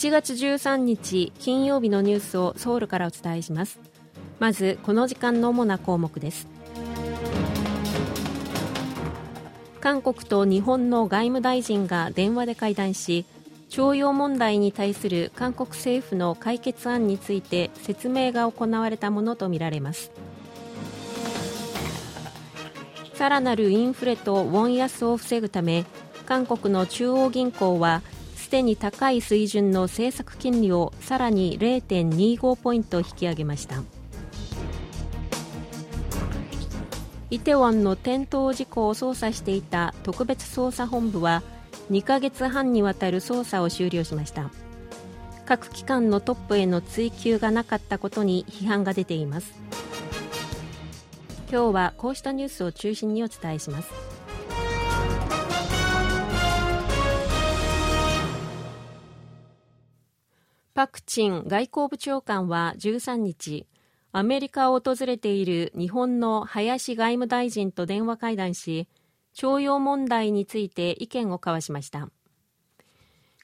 [0.00, 3.78] 1月13日金曜日のニュースをソウルからお伝えします。
[4.38, 6.48] まずこの時間の主な項目です。
[9.78, 13.26] 韓国と日本の外務大臣が電話で会談し
[13.68, 20.10] 徴用問題に対する韓国政府の解決案について説明が行われたものとみられます。
[23.12, 25.84] さらなるインフレとウォン安を防ぐため
[26.24, 28.00] 韓国の中央銀行は
[28.50, 33.82] でに高い水準の政策金利をさらに0.25ポイント引き上げました。
[37.30, 41.44] イテウォンの転倒事故を捜査していた特別捜査本部は
[41.90, 44.50] 2ヶ月半にわたる捜査を終了しました。
[45.46, 49.52] 各機関のトップへの追及がなかったことに批判が出ています。
[51.50, 54.19] 今日はこうしたニュースを中心にお伝えします。
[60.80, 63.66] パク・チン外交部長官は13日
[64.12, 68.88] アメリカを訪れている日本の林外務大臣と電話会談し
[69.34, 72.08] 徴用問題について意見を交わしました。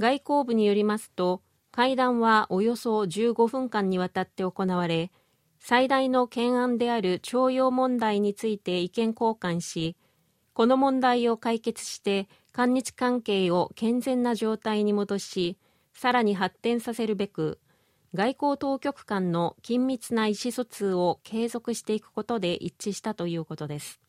[0.00, 5.12] 外交部によりますと会談はおよそ15分間にわたって行われ
[5.60, 9.94] 最大の懸案である徴用問題について意見交換し
[10.52, 15.56] この問題を解決して韓日関係を健全な状態に戻し
[15.94, 17.58] さらに発展させるべく
[18.14, 24.00] 外交当局間の緊密な意思疎通を継続していくことで一致したということです。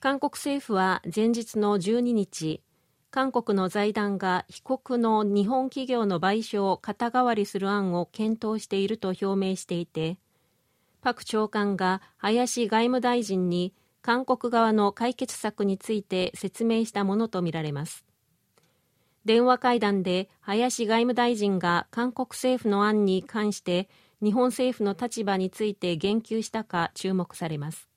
[0.00, 2.62] 韓国政府は前日の12日
[3.10, 10.16] 韓国の財団が被告の日本企業の賠償を肩代わりする案を検討していると表明していて
[11.02, 18.06] パク長官が林外務大臣に韓国側の解決策について説明したものとみられます。
[19.24, 23.88] 電話会談で林外務大臣が韓国政府の案に関して
[24.22, 27.88] 日本政府の立場について言及したか注目されます。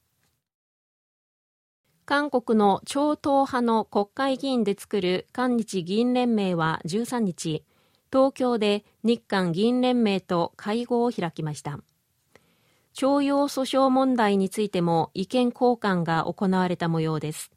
[2.05, 7.63] 韓国の超党派の国会議員で作る韓日議員連盟は13日
[8.11, 11.79] 東京で日韓議員連盟と会合を開きました。
[12.93, 17.51] 徴用訴訟問題についても意見交換が行われた模様です。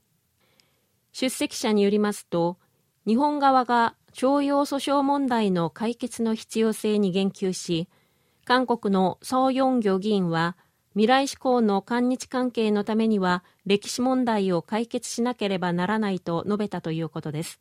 [1.13, 2.59] 出席者によりますと
[3.07, 7.89] 日本側が徴用訴訟問題の解決の必要性に言及し、
[8.45, 10.57] 韓国のソ・ヨンギョ議員は、
[10.95, 17.61] 未来志向の韓日関係のためには歴史問題を解決しなければならないと述べたということです。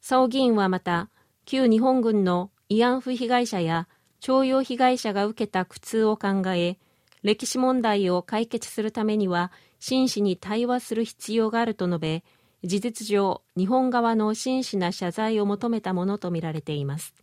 [0.00, 1.10] ソ議員はまた、
[1.44, 3.88] 旧日本軍の慰安婦被害者や
[4.20, 6.78] 徴用被害者が受けた苦痛を考え、
[7.22, 12.24] 歴史問題を解決するためには真摯に対話する必要があると述べ、
[12.64, 17.14] 事実上日本側の真摯な謝罪を求めたものとみられています。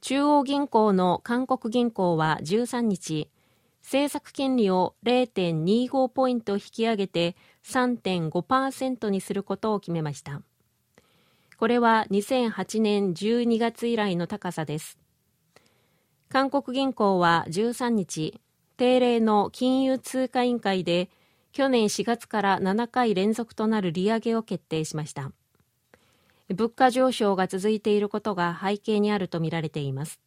[0.00, 3.28] 中央銀行の韓国銀行は13日
[3.82, 10.42] 政策金利を0.25ポイント引き上げて3.5%にすることを決めました。
[11.58, 14.98] これは2008年12月以来の高さです。
[16.28, 18.40] 韓国銀行は13日
[18.80, 21.10] 定例の金融通貨委員会で
[21.52, 25.32] 去年4月から7回連続となる利上げを決定しました。
[26.48, 30.18] 物価上昇が続いていることが背景にあるとみられています。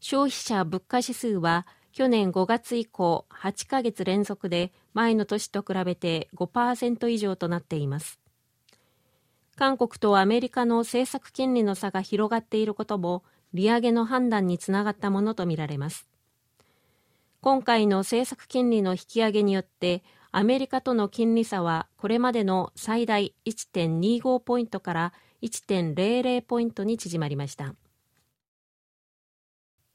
[0.00, 8.18] 消費者物価指数は去年5月以降8ヶ月連続で前の年と比べて5%以上となっています。
[9.54, 13.22] 韓国とアメリカの政策金利の差が広がっていることも
[13.54, 16.09] 利上げの判断につながったものとみられます。
[17.42, 27.74] 今回の政策金利の引き上げによってアメリカとの金利差はこれまでの最大1.25ポイントから1.00ポイントに縮まりました。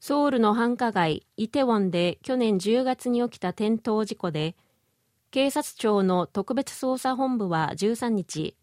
[0.00, 4.56] ソウルの繁華街イテウォンで去年10月に起きた転倒事故で
[5.30, 8.56] 警察庁の特別捜査本部は13日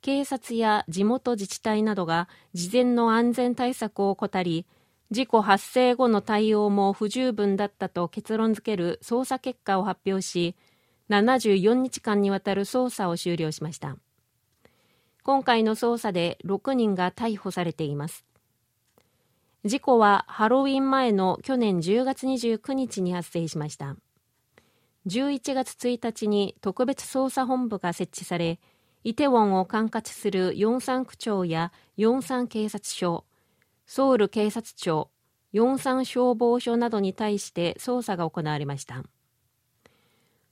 [0.00, 4.66] 警察や地元自治体などが事前の安全対策を怠り
[5.10, 10.54] 事故発生後の対応も不十分だったと結論付ける捜査結果を発表し
[11.08, 13.96] 74日間にわたる捜査を終了しました。
[15.24, 18.24] 今回の捜査で6人が逮捕されています。
[19.64, 23.96] 事故はハロウィン前の去年10月29日に発生しました。
[25.06, 28.60] 11月1日に特別捜査本部が設置され
[29.02, 33.24] イテウォンを管轄するヨンサン区長やヨンサン警察署
[33.92, 35.10] ソウル警察庁、
[35.50, 39.02] ヨンサン消防署などに対して捜査が行われました。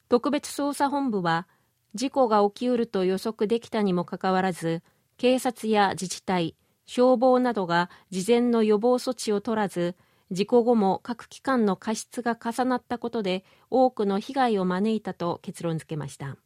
[0.09, 1.47] 特別捜査本部は
[1.95, 4.83] 事故が起きうると予測できたにもかかわらず、
[5.19, 9.95] 警察や自治体、消防などが事前の予防措置を取らず、
[10.33, 16.37] 事故後も各機関の過失が重なったことで多くの被害を招いたと結論付けました。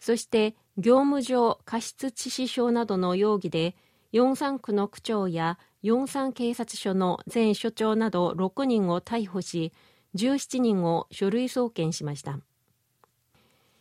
[0.00, 3.74] そして業務上過失致死傷などの容疑で
[4.16, 9.74] 四三区の区長や四三警察署の前署長など6人を逮捕し
[10.14, 12.38] 17人を書類送検しました。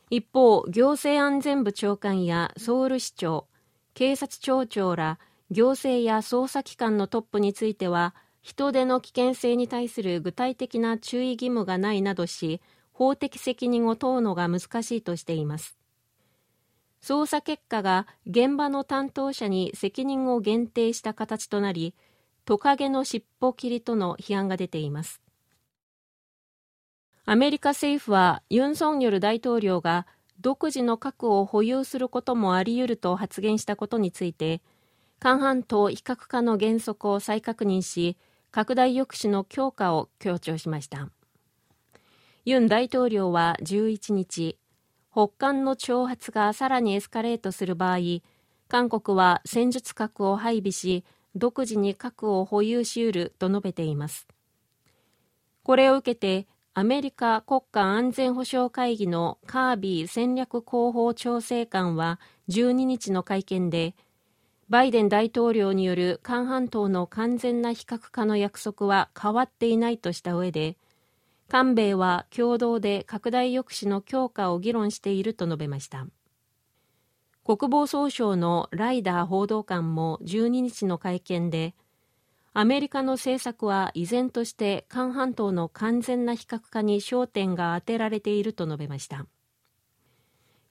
[0.10, 3.48] 一方行政安全部長官やソウル市長
[3.94, 5.20] 警察庁長ら
[5.52, 12.60] 行政や捜査機関のトップについては人手の危険性に対する具体的な注意義務がないなどし
[12.92, 15.78] 法的責任を問うのが難しいとしています。
[17.01, 21.94] 捜査結果が現場の担当者に責任を限定した形となり
[22.45, 25.21] トカゲの尻尾切りとの批判が出ています。
[27.25, 30.06] アメリカ政府はユン・ソンニョル大統領が
[30.39, 34.62] 独自の核を保有することもあり得ると発言したことについて
[35.19, 38.18] 韓半島非核化の原則を再確認し
[38.51, 41.09] 拡大抑止の強化を強調しました。
[42.45, 44.59] ユン大統領は11日
[45.15, 48.00] 北韓の挑発がさらにエスカレートする場合、
[48.67, 54.27] 韓国は戦術核を配備し、独自に核を保有しうると述べています。
[55.63, 62.19] これを受けて、アメリカ国家安全保障会議のカービー戦略広報調整官は
[62.50, 63.95] 12日の会見で、
[64.67, 70.75] バイデン大統領による韓半島の完全な非核化の約束は変わっていないとした上で、
[71.47, 76.07] 韓米は共同で拡大抑止の強化を議論していると述べました。
[77.44, 81.75] 国防総省のライダー報道官も12日の会見で
[82.53, 89.27] アメリカの政策は依然として韓半島の完全な非核化に焦点が当てられていると述べました。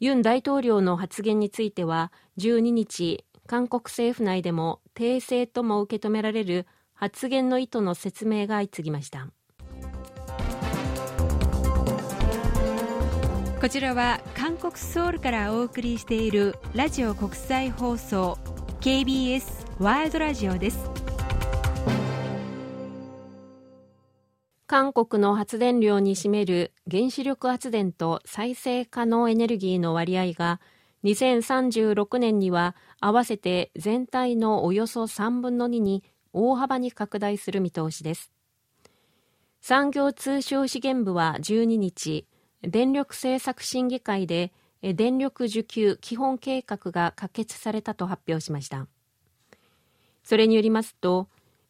[0.01, 9.29] ユン大統領の発言については12日韓国政府内でも訂正とも受け止められる発言の意図の説明が相次ぎました。
[13.65, 18.37] こちらは韓国ソウルからお送りしているラジオ国際放送
[18.83, 19.43] KBS
[19.79, 20.91] ワールドラジオです。
[24.67, 30.61] 韓国の発電量に占める原子力発電と再生可能エネルギーの割合が
[31.05, 38.31] 2036年には合わせて全体のおよそ3分の2に大幅に拡大する見通しです。
[39.63, 42.27] 産業通商資源部は12日
[42.67, 44.53] 電力政策審議会で
[44.83, 48.87] 電力需給基本計画が可決されたと発表しました。
[50.23, 51.29] それによりますと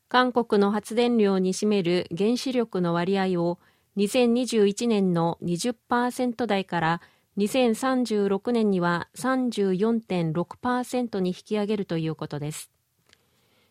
[0.09, 3.59] 韓国の発電量に占める原子力の割合を
[3.97, 7.01] 2021年の20%台から
[7.37, 12.71] 2036年には34.6%に引き上げるということです。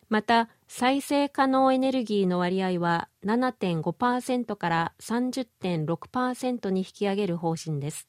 [0.08, 8.08] また再生可能エネルギーの割合は7.5%から30.6%に引き上げる方針です。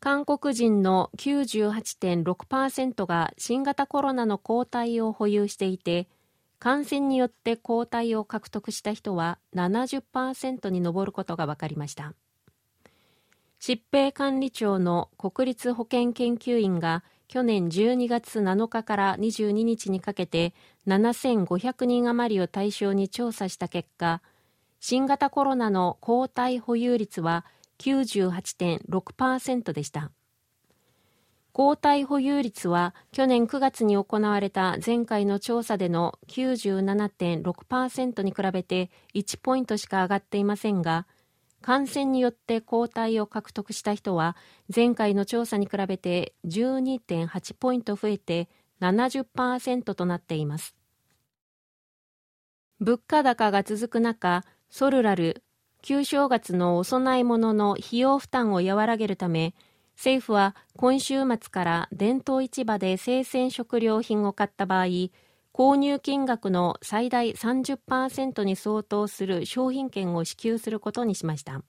[0.00, 6.08] 韓国人の98.6%が新型コロナの抗体を保有していて
[6.58, 12.14] 感染によって抗体を獲得した人は70%に上ることが分かりました。
[13.60, 20.52] 疾病管理庁の国立保健研究員が去年12月7日から22日にかけて
[20.86, 24.20] 7500人余りを対象に調査した結果
[24.80, 27.46] 新型コロナの抗体保有率は
[27.78, 30.10] 98.6%でした。
[31.54, 41.06] 抗体保有率は去年9月に行われた前回の調査での97.6%に比べて1ポイントしか上がっていませんが
[41.62, 44.36] 感染によって抗体を獲得した人は
[44.74, 48.48] 前回の調査に比べて12.8ポイント増えて
[48.82, 50.74] 70%となっています。
[52.80, 55.44] 物価高が続く中ソルラル
[55.82, 59.54] 旧正月のお供え物の費用負担を和らげるため
[59.96, 64.86] 政府は今週末から伝統市場で生鮮食料品を買った場合
[65.52, 71.62] 購入金額の最大30%に相当する商品券を支給することにしました。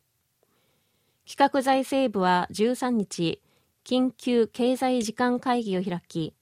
[1.25, 3.41] 企画財政部は13日
[3.85, 6.33] 緊急経済時間会議を開き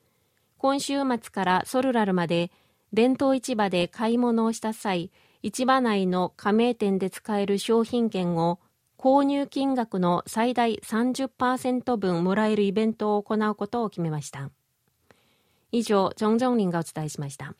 [0.57, 2.51] 今週末からソルラルまで
[2.91, 5.11] 伝統市場で買い物をした際
[5.43, 8.59] 市場内の加盟店で使える商品券を
[8.97, 14.51] 購入金額の最大30%分もらえるイベントを行うことを決めました。
[15.71, 17.55] 以上、ジョンジョンリンがお伝えしました。